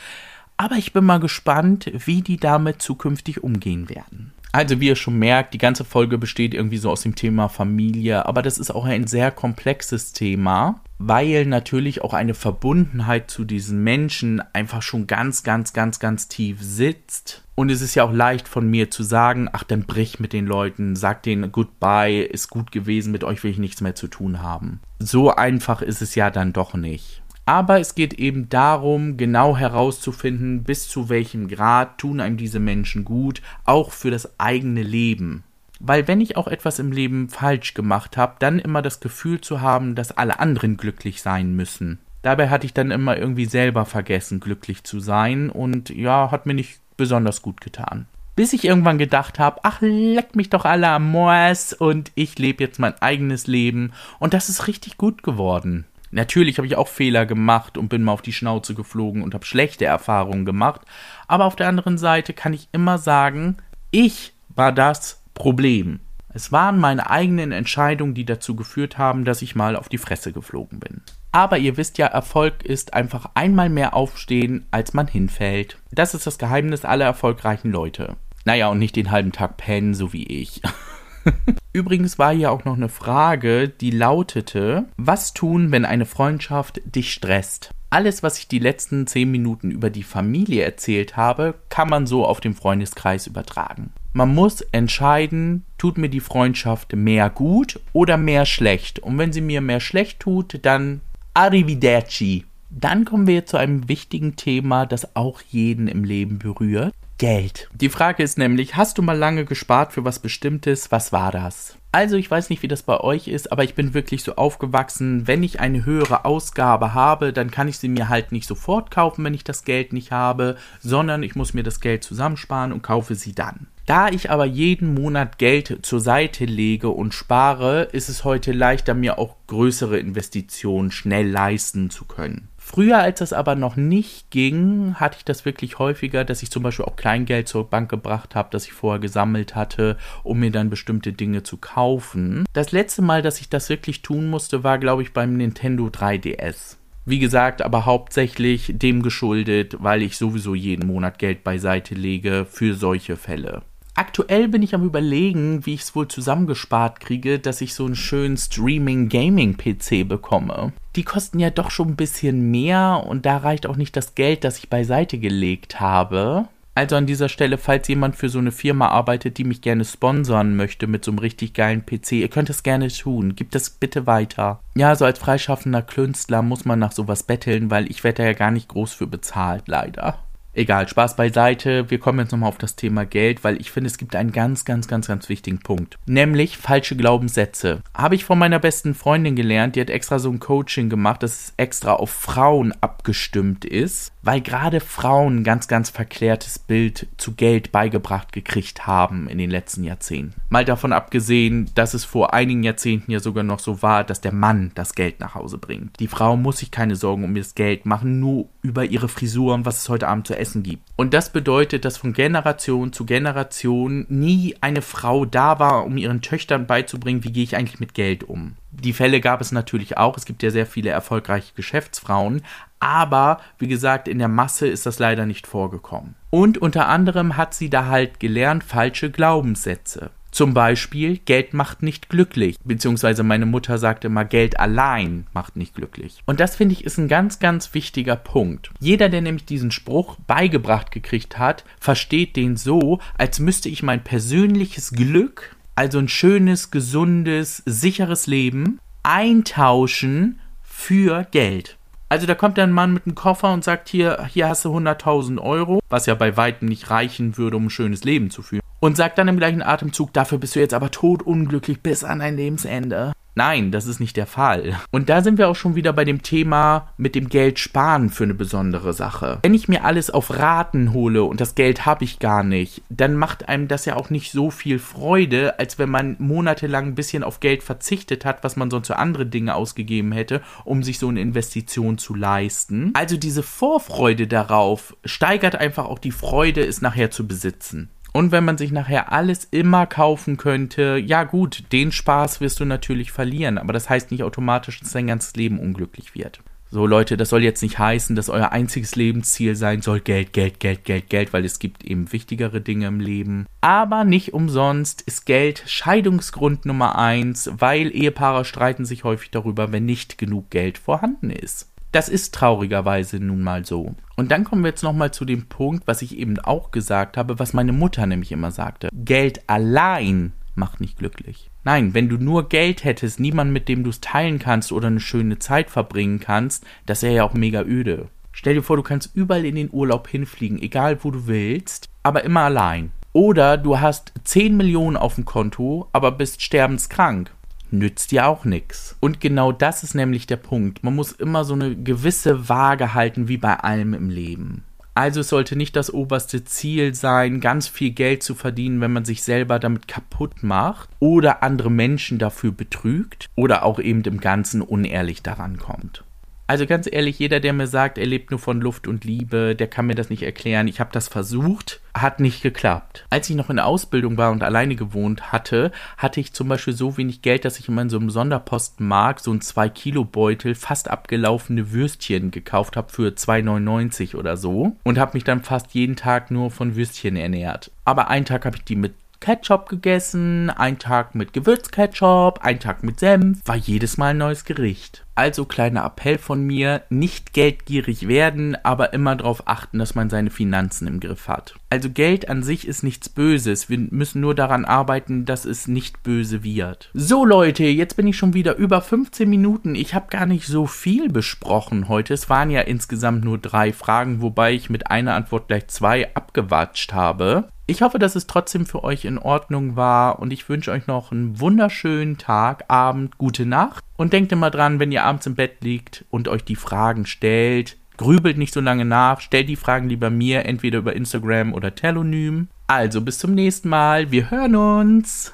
Aber 0.62 0.76
ich 0.76 0.92
bin 0.92 1.04
mal 1.04 1.18
gespannt, 1.18 1.90
wie 2.06 2.22
die 2.22 2.36
damit 2.36 2.80
zukünftig 2.80 3.42
umgehen 3.42 3.88
werden. 3.88 4.32
Also 4.52 4.78
wie 4.78 4.86
ihr 4.86 4.94
schon 4.94 5.18
merkt, 5.18 5.54
die 5.54 5.58
ganze 5.58 5.84
Folge 5.84 6.18
besteht 6.18 6.54
irgendwie 6.54 6.76
so 6.76 6.88
aus 6.88 7.02
dem 7.02 7.16
Thema 7.16 7.48
Familie, 7.48 8.26
aber 8.26 8.42
das 8.42 8.58
ist 8.58 8.70
auch 8.70 8.84
ein 8.84 9.08
sehr 9.08 9.32
komplexes 9.32 10.12
Thema, 10.12 10.80
weil 10.98 11.46
natürlich 11.46 12.02
auch 12.02 12.14
eine 12.14 12.34
Verbundenheit 12.34 13.28
zu 13.28 13.44
diesen 13.44 13.82
Menschen 13.82 14.40
einfach 14.52 14.82
schon 14.82 15.08
ganz, 15.08 15.42
ganz, 15.42 15.72
ganz, 15.72 15.98
ganz 15.98 16.28
tief 16.28 16.58
sitzt. 16.60 17.42
Und 17.56 17.68
es 17.70 17.80
ist 17.80 17.96
ja 17.96 18.04
auch 18.04 18.12
leicht 18.12 18.46
von 18.46 18.68
mir 18.68 18.88
zu 18.88 19.02
sagen, 19.02 19.48
ach, 19.52 19.64
dann 19.64 19.82
brich 19.82 20.20
mit 20.20 20.32
den 20.32 20.46
Leuten, 20.46 20.94
sag 20.94 21.24
denen 21.24 21.50
Goodbye, 21.50 22.22
ist 22.22 22.50
gut 22.50 22.70
gewesen, 22.70 23.10
mit 23.10 23.24
euch 23.24 23.42
will 23.42 23.50
ich 23.50 23.58
nichts 23.58 23.80
mehr 23.80 23.96
zu 23.96 24.06
tun 24.06 24.42
haben. 24.42 24.80
So 25.00 25.34
einfach 25.34 25.82
ist 25.82 26.02
es 26.02 26.14
ja 26.14 26.30
dann 26.30 26.52
doch 26.52 26.74
nicht. 26.74 27.21
Aber 27.44 27.80
es 27.80 27.94
geht 27.94 28.14
eben 28.14 28.48
darum, 28.48 29.16
genau 29.16 29.56
herauszufinden, 29.56 30.62
bis 30.62 30.88
zu 30.88 31.08
welchem 31.08 31.48
Grad 31.48 31.98
tun 31.98 32.20
einem 32.20 32.36
diese 32.36 32.60
Menschen 32.60 33.04
gut, 33.04 33.42
auch 33.64 33.90
für 33.90 34.10
das 34.10 34.38
eigene 34.38 34.82
Leben. 34.82 35.42
Weil 35.80 36.06
wenn 36.06 36.20
ich 36.20 36.36
auch 36.36 36.46
etwas 36.46 36.78
im 36.78 36.92
Leben 36.92 37.28
falsch 37.28 37.74
gemacht 37.74 38.16
habe, 38.16 38.36
dann 38.38 38.60
immer 38.60 38.82
das 38.82 39.00
Gefühl 39.00 39.40
zu 39.40 39.60
haben, 39.60 39.96
dass 39.96 40.16
alle 40.16 40.38
anderen 40.38 40.76
glücklich 40.76 41.22
sein 41.22 41.56
müssen. 41.56 41.98
Dabei 42.22 42.48
hatte 42.48 42.66
ich 42.66 42.72
dann 42.72 42.92
immer 42.92 43.16
irgendwie 43.16 43.46
selber 43.46 43.84
vergessen, 43.84 44.38
glücklich 44.38 44.84
zu 44.84 45.00
sein 45.00 45.50
und 45.50 45.90
ja, 45.90 46.30
hat 46.30 46.46
mir 46.46 46.54
nicht 46.54 46.78
besonders 46.96 47.42
gut 47.42 47.60
getan. 47.60 48.06
Bis 48.36 48.52
ich 48.52 48.64
irgendwann 48.64 48.96
gedacht 48.96 49.40
habe, 49.40 49.58
ach, 49.64 49.80
leck 49.80 50.36
mich 50.36 50.48
doch 50.48 50.64
alle 50.64 50.88
am 50.88 51.10
Moors 51.10 51.72
und 51.72 52.12
ich 52.14 52.38
lebe 52.38 52.62
jetzt 52.62 52.78
mein 52.78 52.94
eigenes 53.02 53.48
Leben. 53.48 53.92
Und 54.20 54.34
das 54.34 54.48
ist 54.48 54.68
richtig 54.68 54.96
gut 54.96 55.24
geworden. 55.24 55.84
Natürlich 56.12 56.58
habe 56.58 56.66
ich 56.66 56.76
auch 56.76 56.88
Fehler 56.88 57.24
gemacht 57.24 57.78
und 57.78 57.88
bin 57.88 58.02
mal 58.02 58.12
auf 58.12 58.22
die 58.22 58.34
Schnauze 58.34 58.74
geflogen 58.74 59.22
und 59.22 59.32
habe 59.34 59.46
schlechte 59.46 59.86
Erfahrungen 59.86 60.44
gemacht. 60.44 60.82
Aber 61.26 61.46
auf 61.46 61.56
der 61.56 61.68
anderen 61.68 61.96
Seite 61.96 62.34
kann 62.34 62.52
ich 62.52 62.68
immer 62.70 62.98
sagen, 62.98 63.56
ich 63.90 64.34
war 64.54 64.72
das 64.72 65.22
Problem. 65.34 66.00
Es 66.34 66.52
waren 66.52 66.78
meine 66.78 67.10
eigenen 67.10 67.50
Entscheidungen, 67.50 68.14
die 68.14 68.26
dazu 68.26 68.54
geführt 68.54 68.98
haben, 68.98 69.24
dass 69.24 69.42
ich 69.42 69.54
mal 69.54 69.74
auf 69.74 69.88
die 69.88 69.98
Fresse 69.98 70.32
geflogen 70.32 70.80
bin. 70.80 71.00
Aber 71.32 71.56
ihr 71.56 71.78
wisst 71.78 71.96
ja, 71.96 72.06
Erfolg 72.06 72.62
ist 72.62 72.92
einfach 72.92 73.30
einmal 73.32 73.70
mehr 73.70 73.94
aufstehen, 73.94 74.66
als 74.70 74.92
man 74.92 75.06
hinfällt. 75.06 75.78
Das 75.90 76.12
ist 76.12 76.26
das 76.26 76.38
Geheimnis 76.38 76.84
aller 76.84 77.06
erfolgreichen 77.06 77.70
Leute. 77.70 78.16
Naja, 78.44 78.68
und 78.68 78.78
nicht 78.78 78.96
den 78.96 79.10
halben 79.10 79.32
Tag 79.32 79.56
pennen, 79.56 79.94
so 79.94 80.12
wie 80.12 80.26
ich. 80.26 80.60
Übrigens 81.72 82.18
war 82.18 82.34
hier 82.34 82.52
auch 82.52 82.64
noch 82.64 82.76
eine 82.76 82.88
Frage, 82.88 83.68
die 83.68 83.90
lautete, 83.90 84.86
was 84.96 85.32
tun, 85.32 85.72
wenn 85.72 85.84
eine 85.84 86.06
Freundschaft 86.06 86.80
dich 86.84 87.12
stresst? 87.12 87.70
Alles, 87.90 88.22
was 88.22 88.38
ich 88.38 88.48
die 88.48 88.58
letzten 88.58 89.06
zehn 89.06 89.30
Minuten 89.30 89.70
über 89.70 89.90
die 89.90 90.02
Familie 90.02 90.64
erzählt 90.64 91.16
habe, 91.16 91.54
kann 91.68 91.90
man 91.90 92.06
so 92.06 92.26
auf 92.26 92.40
den 92.40 92.54
Freundeskreis 92.54 93.26
übertragen. 93.26 93.92
Man 94.14 94.34
muss 94.34 94.62
entscheiden, 94.72 95.64
tut 95.78 95.98
mir 95.98 96.08
die 96.08 96.20
Freundschaft 96.20 96.94
mehr 96.94 97.30
gut 97.30 97.80
oder 97.92 98.16
mehr 98.16 98.46
schlecht. 98.46 98.98
Und 98.98 99.18
wenn 99.18 99.32
sie 99.32 99.40
mir 99.40 99.60
mehr 99.60 99.80
schlecht 99.80 100.20
tut, 100.20 100.58
dann 100.62 101.00
arrivederci. 101.34 102.44
Dann 102.70 103.04
kommen 103.04 103.26
wir 103.26 103.44
zu 103.44 103.58
einem 103.58 103.88
wichtigen 103.88 104.36
Thema, 104.36 104.86
das 104.86 105.14
auch 105.16 105.42
jeden 105.42 105.88
im 105.88 106.04
Leben 106.04 106.38
berührt. 106.38 106.94
Geld. 107.18 107.68
Die 107.74 107.88
Frage 107.88 108.22
ist 108.22 108.38
nämlich, 108.38 108.76
hast 108.76 108.98
du 108.98 109.02
mal 109.02 109.16
lange 109.16 109.44
gespart 109.44 109.92
für 109.92 110.04
was 110.04 110.18
Bestimmtes? 110.18 110.90
Was 110.90 111.12
war 111.12 111.30
das? 111.30 111.76
Also 111.92 112.16
ich 112.16 112.30
weiß 112.30 112.48
nicht, 112.48 112.62
wie 112.62 112.68
das 112.68 112.82
bei 112.82 112.98
euch 113.00 113.28
ist, 113.28 113.52
aber 113.52 113.64
ich 113.64 113.74
bin 113.74 113.92
wirklich 113.92 114.24
so 114.24 114.36
aufgewachsen, 114.36 115.26
wenn 115.26 115.42
ich 115.42 115.60
eine 115.60 115.84
höhere 115.84 116.24
Ausgabe 116.24 116.94
habe, 116.94 117.34
dann 117.34 117.50
kann 117.50 117.68
ich 117.68 117.78
sie 117.78 117.88
mir 117.88 118.08
halt 118.08 118.32
nicht 118.32 118.48
sofort 118.48 118.90
kaufen, 118.90 119.24
wenn 119.24 119.34
ich 119.34 119.44
das 119.44 119.64
Geld 119.64 119.92
nicht 119.92 120.10
habe, 120.10 120.56
sondern 120.80 121.22
ich 121.22 121.34
muss 121.34 121.52
mir 121.52 121.62
das 121.62 121.80
Geld 121.80 122.02
zusammensparen 122.02 122.72
und 122.72 122.82
kaufe 122.82 123.14
sie 123.14 123.34
dann. 123.34 123.66
Da 123.84 124.08
ich 124.08 124.30
aber 124.30 124.46
jeden 124.46 124.94
Monat 124.94 125.38
Geld 125.38 125.80
zur 125.82 126.00
Seite 126.00 126.46
lege 126.46 126.88
und 126.88 127.12
spare, 127.12 127.82
ist 127.92 128.08
es 128.08 128.24
heute 128.24 128.52
leichter, 128.52 128.94
mir 128.94 129.18
auch 129.18 129.36
größere 129.48 129.98
Investitionen 129.98 130.92
schnell 130.92 131.28
leisten 131.28 131.90
zu 131.90 132.06
können. 132.06 132.48
Früher, 132.64 132.98
als 132.98 133.18
das 133.18 133.34
aber 133.34 133.54
noch 133.54 133.76
nicht 133.76 134.30
ging, 134.30 134.94
hatte 134.94 135.18
ich 135.18 135.24
das 135.26 135.44
wirklich 135.44 135.78
häufiger, 135.78 136.24
dass 136.24 136.42
ich 136.42 136.50
zum 136.50 136.62
Beispiel 136.62 136.86
auch 136.86 136.96
Kleingeld 136.96 137.46
zur 137.46 137.68
Bank 137.68 137.90
gebracht 137.90 138.34
habe, 138.34 138.48
das 138.50 138.64
ich 138.64 138.72
vorher 138.72 139.00
gesammelt 139.00 139.54
hatte, 139.54 139.98
um 140.22 140.38
mir 140.38 140.50
dann 140.50 140.70
bestimmte 140.70 141.12
Dinge 141.12 141.42
zu 141.42 141.58
kaufen. 141.58 142.46
Das 142.54 142.72
letzte 142.72 143.02
Mal, 143.02 143.20
dass 143.20 143.40
ich 143.40 143.50
das 143.50 143.68
wirklich 143.68 144.00
tun 144.00 144.30
musste, 144.30 144.64
war, 144.64 144.78
glaube 144.78 145.02
ich, 145.02 145.12
beim 145.12 145.36
Nintendo 145.36 145.88
3DS. 145.88 146.76
Wie 147.04 147.18
gesagt, 147.18 147.60
aber 147.60 147.84
hauptsächlich 147.84 148.72
dem 148.74 149.02
geschuldet, 149.02 149.76
weil 149.80 150.00
ich 150.00 150.16
sowieso 150.16 150.54
jeden 150.54 150.86
Monat 150.86 151.18
Geld 151.18 151.44
beiseite 151.44 151.94
lege 151.94 152.46
für 152.48 152.74
solche 152.74 153.16
Fälle. 153.16 153.62
Aktuell 153.94 154.48
bin 154.48 154.62
ich 154.62 154.74
am 154.74 154.84
überlegen, 154.84 155.66
wie 155.66 155.74
ich 155.74 155.82
es 155.82 155.94
wohl 155.94 156.08
zusammengespart 156.08 157.00
kriege, 157.00 157.38
dass 157.38 157.60
ich 157.60 157.74
so 157.74 157.84
einen 157.84 157.94
schönen 157.94 158.38
Streaming-Gaming-PC 158.38 160.08
bekomme. 160.08 160.72
Die 160.96 161.04
kosten 161.04 161.38
ja 161.38 161.50
doch 161.50 161.70
schon 161.70 161.88
ein 161.88 161.96
bisschen 161.96 162.50
mehr 162.50 163.04
und 163.06 163.26
da 163.26 163.36
reicht 163.36 163.66
auch 163.66 163.76
nicht 163.76 163.94
das 163.94 164.14
Geld, 164.14 164.44
das 164.44 164.58
ich 164.58 164.70
beiseite 164.70 165.18
gelegt 165.18 165.78
habe. 165.78 166.48
Also 166.74 166.96
an 166.96 167.04
dieser 167.04 167.28
Stelle, 167.28 167.58
falls 167.58 167.86
jemand 167.88 168.16
für 168.16 168.30
so 168.30 168.38
eine 168.38 168.50
Firma 168.50 168.88
arbeitet, 168.88 169.36
die 169.36 169.44
mich 169.44 169.60
gerne 169.60 169.84
sponsern 169.84 170.56
möchte 170.56 170.86
mit 170.86 171.04
so 171.04 171.10
einem 171.10 171.18
richtig 171.18 171.52
geilen 171.52 171.84
PC, 171.84 172.12
ihr 172.12 172.28
könnt 172.28 172.48
es 172.48 172.62
gerne 172.62 172.88
tun. 172.88 173.36
Gebt 173.36 173.54
es 173.54 173.68
bitte 173.68 174.06
weiter. 174.06 174.60
Ja, 174.74 174.96
so 174.96 175.04
als 175.04 175.18
freischaffender 175.18 175.82
Künstler 175.82 176.40
muss 176.40 176.64
man 176.64 176.78
nach 176.78 176.92
sowas 176.92 177.24
betteln, 177.24 177.70
weil 177.70 177.90
ich 177.90 178.04
werde 178.04 178.24
ja 178.24 178.32
gar 178.32 178.50
nicht 178.50 178.68
groß 178.68 178.94
für 178.94 179.06
bezahlt, 179.06 179.68
leider. 179.68 180.18
Egal, 180.54 180.86
Spaß 180.86 181.16
beiseite. 181.16 181.90
Wir 181.90 181.98
kommen 181.98 182.18
jetzt 182.18 182.32
nochmal 182.32 182.50
auf 182.50 182.58
das 182.58 182.76
Thema 182.76 183.06
Geld, 183.06 183.42
weil 183.42 183.58
ich 183.58 183.70
finde, 183.70 183.88
es 183.88 183.96
gibt 183.96 184.14
einen 184.14 184.32
ganz, 184.32 184.66
ganz, 184.66 184.86
ganz, 184.86 185.06
ganz 185.06 185.30
wichtigen 185.30 185.60
Punkt. 185.60 185.98
Nämlich 186.04 186.58
falsche 186.58 186.94
Glaubenssätze. 186.94 187.80
Habe 187.94 188.16
ich 188.16 188.26
von 188.26 188.38
meiner 188.38 188.58
besten 188.58 188.94
Freundin 188.94 189.34
gelernt, 189.34 189.76
die 189.76 189.80
hat 189.80 189.88
extra 189.88 190.18
so 190.18 190.30
ein 190.30 190.40
Coaching 190.40 190.90
gemacht, 190.90 191.22
das 191.22 191.32
es 191.32 191.54
extra 191.56 191.94
auf 191.94 192.10
Frauen 192.10 192.74
abgestimmt 192.82 193.64
ist, 193.64 194.12
weil 194.20 194.42
gerade 194.42 194.80
Frauen 194.80 195.38
ein 195.38 195.44
ganz, 195.44 195.68
ganz 195.68 195.88
verklärtes 195.88 196.58
Bild 196.58 197.08
zu 197.16 197.32
Geld 197.32 197.72
beigebracht 197.72 198.32
gekriegt 198.32 198.86
haben 198.86 199.28
in 199.28 199.38
den 199.38 199.50
letzten 199.50 199.84
Jahrzehnten. 199.84 200.34
Mal 200.50 200.66
davon 200.66 200.92
abgesehen, 200.92 201.70
dass 201.74 201.94
es 201.94 202.04
vor 202.04 202.34
einigen 202.34 202.62
Jahrzehnten 202.62 203.10
ja 203.10 203.20
sogar 203.20 203.42
noch 203.42 203.58
so 203.58 203.80
war, 203.80 204.04
dass 204.04 204.20
der 204.20 204.32
Mann 204.32 204.70
das 204.74 204.94
Geld 204.94 205.18
nach 205.18 205.34
Hause 205.34 205.56
bringt. 205.56 205.98
Die 205.98 206.08
Frau 206.08 206.36
muss 206.36 206.58
sich 206.58 206.70
keine 206.70 206.96
Sorgen 206.96 207.24
um 207.24 207.34
das 207.34 207.54
Geld 207.54 207.86
machen, 207.86 208.20
nur 208.20 208.48
über 208.62 208.84
ihre 208.84 209.08
Frisur 209.08 209.54
und 209.54 209.66
was 209.66 209.82
es 209.82 209.88
heute 209.88 210.08
Abend 210.08 210.26
zu 210.26 210.38
essen 210.38 210.62
gibt. 210.62 210.88
Und 210.96 211.12
das 211.12 211.32
bedeutet, 211.32 211.84
dass 211.84 211.96
von 211.96 212.12
Generation 212.12 212.92
zu 212.92 213.04
Generation 213.04 214.06
nie 214.08 214.54
eine 214.60 214.82
Frau 214.82 215.24
da 215.24 215.58
war, 215.58 215.84
um 215.84 215.96
ihren 215.96 216.22
Töchtern 216.22 216.66
beizubringen, 216.66 217.24
wie 217.24 217.32
gehe 217.32 217.44
ich 217.44 217.56
eigentlich 217.56 217.80
mit 217.80 217.94
Geld 217.94 218.24
um. 218.24 218.54
Die 218.70 218.92
Fälle 218.92 219.20
gab 219.20 219.40
es 219.40 219.52
natürlich 219.52 219.98
auch. 219.98 220.16
Es 220.16 220.24
gibt 220.24 220.42
ja 220.42 220.50
sehr 220.50 220.66
viele 220.66 220.90
erfolgreiche 220.90 221.52
Geschäftsfrauen. 221.54 222.42
Aber 222.78 223.40
wie 223.58 223.68
gesagt, 223.68 224.08
in 224.08 224.18
der 224.18 224.28
Masse 224.28 224.66
ist 224.66 224.86
das 224.86 224.98
leider 224.98 225.26
nicht 225.26 225.46
vorgekommen. 225.46 226.14
Und 226.30 226.58
unter 226.58 226.88
anderem 226.88 227.36
hat 227.36 227.54
sie 227.54 227.68
da 227.68 227.86
halt 227.86 228.18
gelernt 228.18 228.64
falsche 228.64 229.10
Glaubenssätze. 229.10 230.10
Zum 230.32 230.54
Beispiel, 230.54 231.18
Geld 231.18 231.52
macht 231.52 231.82
nicht 231.82 232.08
glücklich. 232.08 232.56
Beziehungsweise 232.64 233.22
meine 233.22 233.44
Mutter 233.44 233.76
sagte 233.76 234.06
immer, 234.06 234.24
Geld 234.24 234.58
allein 234.58 235.26
macht 235.34 235.56
nicht 235.56 235.74
glücklich. 235.74 236.22
Und 236.24 236.40
das 236.40 236.56
finde 236.56 236.72
ich 236.72 236.84
ist 236.84 236.96
ein 236.96 237.06
ganz, 237.06 237.38
ganz 237.38 237.74
wichtiger 237.74 238.16
Punkt. 238.16 238.70
Jeder, 238.80 239.10
der 239.10 239.20
nämlich 239.20 239.44
diesen 239.44 239.70
Spruch 239.70 240.16
beigebracht 240.26 240.90
gekriegt 240.90 241.38
hat, 241.38 241.64
versteht 241.78 242.36
den 242.36 242.56
so, 242.56 242.98
als 243.18 243.40
müsste 243.40 243.68
ich 243.68 243.82
mein 243.82 244.02
persönliches 244.02 244.92
Glück, 244.92 245.54
also 245.74 245.98
ein 245.98 246.08
schönes, 246.08 246.70
gesundes, 246.70 247.62
sicheres 247.66 248.26
Leben, 248.26 248.80
eintauschen 249.02 250.40
für 250.62 251.26
Geld. 251.30 251.76
Also 252.08 252.26
da 252.26 252.34
kommt 252.34 252.58
ein 252.58 252.72
Mann 252.72 252.94
mit 252.94 253.04
einem 253.04 253.14
Koffer 253.14 253.52
und 253.52 253.64
sagt 253.64 253.90
hier, 253.90 254.26
hier 254.32 254.48
hast 254.48 254.64
du 254.64 254.74
100.000 254.74 255.38
Euro, 255.40 255.80
was 255.90 256.06
ja 256.06 256.14
bei 256.14 256.38
weitem 256.38 256.68
nicht 256.68 256.88
reichen 256.88 257.36
würde, 257.36 257.58
um 257.58 257.66
ein 257.66 257.70
schönes 257.70 258.04
Leben 258.04 258.30
zu 258.30 258.40
führen 258.40 258.61
und 258.82 258.96
sagt 258.96 259.16
dann 259.16 259.28
im 259.28 259.38
gleichen 259.38 259.62
Atemzug, 259.62 260.12
dafür 260.12 260.38
bist 260.38 260.56
du 260.56 260.60
jetzt 260.60 260.74
aber 260.74 260.90
totunglücklich 260.90 261.80
bis 261.82 262.02
an 262.02 262.18
dein 262.18 262.36
Lebensende. 262.36 263.12
Nein, 263.34 263.70
das 263.70 263.86
ist 263.86 264.00
nicht 264.00 264.16
der 264.18 264.26
Fall. 264.26 264.78
Und 264.90 265.08
da 265.08 265.22
sind 265.22 265.38
wir 265.38 265.48
auch 265.48 265.56
schon 265.56 265.74
wieder 265.74 265.94
bei 265.94 266.04
dem 266.04 266.22
Thema 266.22 266.90
mit 266.98 267.14
dem 267.14 267.28
Geld 267.28 267.58
sparen 267.60 268.10
für 268.10 268.24
eine 268.24 268.34
besondere 268.34 268.92
Sache. 268.92 269.38
Wenn 269.42 269.54
ich 269.54 269.68
mir 269.68 269.84
alles 269.84 270.10
auf 270.10 270.36
Raten 270.36 270.92
hole 270.92 271.22
und 271.22 271.40
das 271.40 271.54
Geld 271.54 271.86
habe 271.86 272.04
ich 272.04 272.18
gar 272.18 272.42
nicht, 272.42 272.82
dann 272.90 273.14
macht 273.14 273.48
einem 273.48 273.68
das 273.68 273.86
ja 273.86 273.96
auch 273.96 274.10
nicht 274.10 274.32
so 274.32 274.50
viel 274.50 274.78
Freude, 274.78 275.58
als 275.58 275.78
wenn 275.78 275.88
man 275.88 276.16
monatelang 276.18 276.88
ein 276.88 276.94
bisschen 276.94 277.22
auf 277.22 277.40
Geld 277.40 277.62
verzichtet 277.62 278.26
hat, 278.26 278.44
was 278.44 278.56
man 278.56 278.68
sonst 278.68 278.88
für 278.88 278.98
andere 278.98 279.24
Dinge 279.24 279.54
ausgegeben 279.54 280.12
hätte, 280.12 280.42
um 280.64 280.82
sich 280.82 280.98
so 280.98 281.08
eine 281.08 281.20
Investition 281.20 281.96
zu 281.96 282.14
leisten. 282.14 282.90
Also 282.94 283.16
diese 283.16 283.44
Vorfreude 283.44 284.26
darauf 284.26 284.94
steigert 285.04 285.54
einfach 285.54 285.86
auch 285.86 286.00
die 286.00 286.10
Freude, 286.10 286.66
es 286.66 286.82
nachher 286.82 287.10
zu 287.12 287.26
besitzen. 287.26 287.88
Und 288.12 288.30
wenn 288.30 288.44
man 288.44 288.58
sich 288.58 288.72
nachher 288.72 289.10
alles 289.10 289.44
immer 289.50 289.86
kaufen 289.86 290.36
könnte, 290.36 291.02
ja 291.04 291.24
gut, 291.24 291.64
den 291.72 291.92
Spaß 291.92 292.40
wirst 292.40 292.60
du 292.60 292.66
natürlich 292.66 293.10
verlieren, 293.10 293.56
aber 293.56 293.72
das 293.72 293.88
heißt 293.88 294.10
nicht 294.10 294.22
automatisch, 294.22 294.80
dass 294.80 294.92
dein 294.92 295.06
ganzes 295.06 295.34
Leben 295.34 295.58
unglücklich 295.58 296.14
wird. 296.14 296.40
So 296.70 296.86
Leute, 296.86 297.18
das 297.18 297.28
soll 297.28 297.42
jetzt 297.42 297.62
nicht 297.62 297.78
heißen, 297.78 298.16
dass 298.16 298.30
euer 298.30 298.52
einziges 298.52 298.96
Lebensziel 298.96 299.56
sein 299.56 299.82
soll 299.82 300.00
Geld, 300.00 300.32
Geld, 300.32 300.58
Geld, 300.58 300.84
Geld, 300.84 301.10
Geld, 301.10 301.34
weil 301.34 301.44
es 301.44 301.58
gibt 301.58 301.84
eben 301.84 302.10
wichtigere 302.12 302.62
Dinge 302.62 302.86
im 302.86 302.98
Leben. 302.98 303.46
Aber 303.60 304.04
nicht 304.04 304.32
umsonst 304.32 305.02
ist 305.02 305.26
Geld 305.26 305.64
Scheidungsgrund 305.66 306.64
Nummer 306.64 306.98
eins, 306.98 307.50
weil 307.52 307.94
Ehepaare 307.94 308.46
streiten 308.46 308.86
sich 308.86 309.04
häufig 309.04 309.30
darüber, 309.30 309.70
wenn 309.70 309.84
nicht 309.84 310.16
genug 310.16 310.48
Geld 310.48 310.78
vorhanden 310.78 311.28
ist. 311.28 311.71
Das 311.92 312.08
ist 312.08 312.34
traurigerweise 312.34 313.20
nun 313.20 313.42
mal 313.42 313.66
so. 313.66 313.94
Und 314.16 314.30
dann 314.30 314.44
kommen 314.44 314.62
wir 314.62 314.70
jetzt 314.70 314.82
nochmal 314.82 315.12
zu 315.12 315.26
dem 315.26 315.46
Punkt, 315.46 315.86
was 315.86 316.00
ich 316.00 316.16
eben 316.16 316.38
auch 316.38 316.70
gesagt 316.70 317.18
habe, 317.18 317.38
was 317.38 317.52
meine 317.52 317.72
Mutter 317.72 318.06
nämlich 318.06 318.32
immer 318.32 318.50
sagte. 318.50 318.88
Geld 318.94 319.42
allein 319.46 320.32
macht 320.54 320.80
nicht 320.80 320.96
glücklich. 320.96 321.50
Nein, 321.64 321.92
wenn 321.92 322.08
du 322.08 322.16
nur 322.16 322.48
Geld 322.48 322.82
hättest, 322.84 323.20
niemand 323.20 323.52
mit 323.52 323.68
dem 323.68 323.84
du 323.84 323.90
es 323.90 324.00
teilen 324.00 324.38
kannst 324.38 324.72
oder 324.72 324.86
eine 324.86 325.00
schöne 325.00 325.38
Zeit 325.38 325.68
verbringen 325.68 326.18
kannst, 326.18 326.64
das 326.86 327.02
wäre 327.02 327.14
ja 327.14 327.24
auch 327.24 327.34
mega 327.34 327.62
öde. 327.62 328.08
Stell 328.32 328.54
dir 328.54 328.62
vor, 328.62 328.76
du 328.76 328.82
kannst 328.82 329.14
überall 329.14 329.44
in 329.44 329.54
den 329.54 329.68
Urlaub 329.70 330.08
hinfliegen, 330.08 330.62
egal 330.62 331.04
wo 331.04 331.10
du 331.10 331.26
willst, 331.26 331.90
aber 332.02 332.24
immer 332.24 332.40
allein. 332.40 332.90
Oder 333.12 333.58
du 333.58 333.80
hast 333.80 334.14
10 334.24 334.56
Millionen 334.56 334.96
auf 334.96 335.16
dem 335.16 335.26
Konto, 335.26 335.88
aber 335.92 336.10
bist 336.12 336.40
sterbenskrank 336.40 337.30
nützt 337.72 338.12
ja 338.12 338.26
auch 338.26 338.44
nichts. 338.44 338.96
Und 339.00 339.20
genau 339.20 339.52
das 339.52 339.82
ist 339.82 339.94
nämlich 339.94 340.26
der 340.26 340.36
Punkt. 340.36 340.82
Man 340.84 340.94
muss 340.94 341.12
immer 341.12 341.44
so 341.44 341.54
eine 341.54 341.74
gewisse 341.76 342.48
Waage 342.48 342.94
halten, 342.94 343.28
wie 343.28 343.38
bei 343.38 343.56
allem 343.56 343.94
im 343.94 344.10
Leben. 344.10 344.64
Also 344.94 345.20
es 345.20 345.28
sollte 345.28 345.56
nicht 345.56 345.74
das 345.74 345.92
oberste 345.92 346.44
Ziel 346.44 346.94
sein, 346.94 347.40
ganz 347.40 347.66
viel 347.66 347.92
Geld 347.92 348.22
zu 348.22 348.34
verdienen, 348.34 348.82
wenn 348.82 348.92
man 348.92 349.06
sich 349.06 349.22
selber 349.22 349.58
damit 349.58 349.88
kaputt 349.88 350.42
macht 350.42 350.90
oder 350.98 351.42
andere 351.42 351.70
Menschen 351.70 352.18
dafür 352.18 352.52
betrügt 352.52 353.30
oder 353.34 353.64
auch 353.64 353.78
eben 353.78 354.02
im 354.02 354.20
Ganzen 354.20 354.60
unehrlich 354.60 355.22
daran 355.22 355.56
kommt. 355.56 356.04
Also 356.52 356.66
ganz 356.66 356.86
ehrlich, 356.92 357.18
jeder, 357.18 357.40
der 357.40 357.54
mir 357.54 357.66
sagt, 357.66 357.96
er 357.96 358.04
lebt 358.04 358.30
nur 358.30 358.38
von 358.38 358.60
Luft 358.60 358.86
und 358.86 359.06
Liebe, 359.06 359.56
der 359.56 359.68
kann 359.68 359.86
mir 359.86 359.94
das 359.94 360.10
nicht 360.10 360.22
erklären. 360.22 360.68
Ich 360.68 360.80
habe 360.80 360.90
das 360.92 361.08
versucht, 361.08 361.80
hat 361.94 362.20
nicht 362.20 362.42
geklappt. 362.42 363.06
Als 363.08 363.30
ich 363.30 363.36
noch 363.36 363.48
in 363.48 363.56
der 363.56 363.64
Ausbildung 363.64 364.18
war 364.18 364.30
und 364.32 364.42
alleine 364.42 364.76
gewohnt 364.76 365.32
hatte, 365.32 365.72
hatte 365.96 366.20
ich 366.20 366.34
zum 366.34 366.48
Beispiel 366.48 366.74
so 366.74 366.98
wenig 366.98 367.22
Geld, 367.22 367.46
dass 367.46 367.58
ich 367.58 367.68
immer 367.68 367.80
in 367.80 367.88
so 367.88 367.96
einem 367.96 368.10
Sonderpostenmarkt 368.10 369.22
so 369.22 369.32
ein 369.32 369.40
2-Kilo-Beutel 369.40 370.54
fast 370.54 370.90
abgelaufene 370.90 371.72
Würstchen 371.72 372.30
gekauft 372.30 372.76
habe 372.76 372.92
für 372.92 373.08
2,99 373.08 374.14
oder 374.14 374.36
so 374.36 374.76
und 374.84 374.98
habe 374.98 375.12
mich 375.14 375.24
dann 375.24 375.42
fast 375.42 375.72
jeden 375.72 375.96
Tag 375.96 376.30
nur 376.30 376.50
von 376.50 376.76
Würstchen 376.76 377.16
ernährt. 377.16 377.70
Aber 377.86 378.08
einen 378.08 378.26
Tag 378.26 378.44
habe 378.44 378.56
ich 378.56 378.64
die 378.64 378.76
mit 378.76 378.92
Ketchup 379.22 379.68
gegessen, 379.68 380.50
ein 380.50 380.80
Tag 380.80 381.14
mit 381.14 381.32
Gewürzketchup, 381.32 382.40
ein 382.42 382.58
Tag 382.58 382.82
mit 382.82 382.98
Senf, 382.98 383.38
war 383.44 383.54
jedes 383.54 383.96
Mal 383.96 384.08
ein 384.08 384.18
neues 384.18 384.44
Gericht. 384.44 385.04
Also 385.14 385.44
kleiner 385.44 385.84
Appell 385.84 386.18
von 386.18 386.42
mir, 386.42 386.82
nicht 386.88 387.32
geldgierig 387.32 388.08
werden, 388.08 388.56
aber 388.64 388.92
immer 388.94 389.14
darauf 389.14 389.46
achten, 389.46 389.78
dass 389.78 389.94
man 389.94 390.10
seine 390.10 390.30
Finanzen 390.30 390.88
im 390.88 390.98
Griff 390.98 391.28
hat. 391.28 391.54
Also 391.70 391.90
Geld 391.90 392.28
an 392.28 392.42
sich 392.42 392.66
ist 392.66 392.82
nichts 392.82 393.10
Böses, 393.10 393.68
wir 393.68 393.78
müssen 393.78 394.20
nur 394.22 394.34
daran 394.34 394.64
arbeiten, 394.64 395.24
dass 395.24 395.44
es 395.44 395.68
nicht 395.68 396.02
böse 396.02 396.42
wird. 396.42 396.90
So 396.92 397.24
Leute, 397.24 397.64
jetzt 397.64 397.94
bin 397.94 398.08
ich 398.08 398.16
schon 398.16 398.34
wieder 398.34 398.56
über 398.56 398.80
15 398.80 399.30
Minuten. 399.30 399.76
Ich 399.76 399.94
habe 399.94 400.06
gar 400.10 400.26
nicht 400.26 400.48
so 400.48 400.66
viel 400.66 401.10
besprochen 401.10 401.88
heute. 401.88 402.14
Es 402.14 402.28
waren 402.28 402.50
ja 402.50 402.62
insgesamt 402.62 403.22
nur 403.22 403.38
drei 403.38 403.72
Fragen, 403.72 404.20
wobei 404.20 404.52
ich 404.54 404.68
mit 404.68 404.90
einer 404.90 405.14
Antwort 405.14 405.46
gleich 405.46 405.68
zwei 405.68 406.12
abgewatscht 406.16 406.92
habe. 406.92 407.48
Ich 407.72 407.80
hoffe, 407.80 407.98
dass 407.98 408.16
es 408.16 408.26
trotzdem 408.26 408.66
für 408.66 408.84
euch 408.84 409.06
in 409.06 409.16
Ordnung 409.16 409.76
war 409.76 410.18
und 410.18 410.30
ich 410.30 410.46
wünsche 410.46 410.70
euch 410.72 410.86
noch 410.86 411.10
einen 411.10 411.40
wunderschönen 411.40 412.18
Tag, 412.18 412.66
Abend, 412.68 413.16
gute 413.16 413.46
Nacht 413.46 413.82
und 413.96 414.12
denkt 414.12 414.30
immer 414.30 414.50
dran, 414.50 414.78
wenn 414.78 414.92
ihr 414.92 415.04
abends 415.04 415.24
im 415.24 415.36
Bett 415.36 415.64
liegt 415.64 416.04
und 416.10 416.28
euch 416.28 416.44
die 416.44 416.54
Fragen 416.54 417.06
stellt, 417.06 417.78
grübelt 417.96 418.36
nicht 418.36 418.52
so 418.52 418.60
lange 418.60 418.84
nach, 418.84 419.22
stellt 419.22 419.48
die 419.48 419.56
Fragen 419.56 419.88
lieber 419.88 420.10
mir, 420.10 420.44
entweder 420.44 420.80
über 420.80 420.94
Instagram 420.94 421.54
oder 421.54 421.74
Telonym. 421.74 422.48
Also 422.66 423.00
bis 423.00 423.18
zum 423.18 423.32
nächsten 423.34 423.70
Mal, 423.70 424.10
wir 424.10 424.30
hören 424.30 424.54
uns. 424.54 425.32